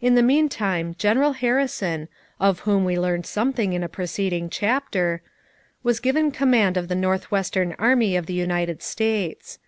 In 0.00 0.14
the 0.14 0.22
meantime 0.22 0.94
General 0.96 1.32
Harrison, 1.32 2.08
of 2.40 2.60
whom 2.60 2.82
we 2.86 2.98
learned 2.98 3.26
something 3.26 3.74
in 3.74 3.82
a 3.84 3.90
preceding 3.90 4.48
chapter, 4.48 5.20
was 5.82 6.00
given 6.00 6.30
command 6.30 6.78
of 6.78 6.88
the 6.88 6.94
north 6.94 7.30
western 7.30 7.74
army 7.74 8.16
of 8.16 8.24
the 8.24 8.32
United 8.32 8.82
States. 8.82 9.58